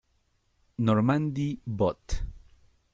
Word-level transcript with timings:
Normandie, 0.79 1.61
Bot. 1.63 2.25